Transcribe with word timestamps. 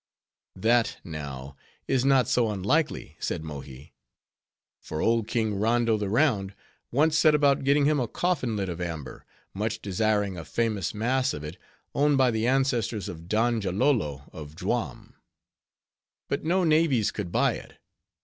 "That, 0.55 0.97
now, 1.03 1.55
is 1.87 2.03
not 2.03 2.27
so 2.27 2.49
unlikely," 2.49 3.17
said 3.19 3.43
Mohi; 3.43 3.93
"for 4.79 4.99
old 4.99 5.27
King 5.27 5.53
Rondo 5.53 5.95
the 5.95 6.09
Round 6.09 6.55
once 6.91 7.15
set 7.15 7.35
about 7.35 7.63
getting 7.63 7.85
him 7.85 7.99
a 7.99 8.07
coffin 8.07 8.55
lid 8.55 8.67
of 8.67 8.81
amber; 8.81 9.27
much 9.53 9.79
desiring 9.79 10.39
a 10.39 10.43
famous 10.43 10.95
mass 10.95 11.35
of 11.35 11.43
it 11.43 11.57
owned 11.93 12.17
by 12.17 12.31
the 12.31 12.47
ancestors 12.47 13.07
of 13.09 13.27
Donjalolo 13.29 14.27
of 14.33 14.55
Juam. 14.55 15.13
But 16.27 16.43
no 16.43 16.63
navies 16.63 17.11
could 17.11 17.31
buy 17.31 17.53
it. 17.53 17.77